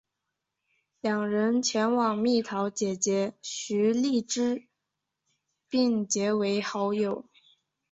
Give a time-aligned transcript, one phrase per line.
[1.01, 4.65] 两人前往蜜桃姐姐徐荔枝
[5.69, 7.23] 并结为好友。